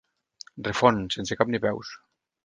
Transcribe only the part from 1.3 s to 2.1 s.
cap ni peus.